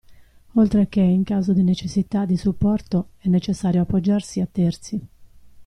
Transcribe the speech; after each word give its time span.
Oltre 0.53 0.89
che, 0.89 0.99
in 1.01 1.23
caso 1.23 1.53
di 1.53 1.61
necessità 1.61 2.25
di 2.25 2.35
supporto, 2.35 3.09
è 3.19 3.27
necessario 3.27 3.83
appoggiarsi 3.83 4.39
a 4.41 4.47
terzi. 4.51 5.07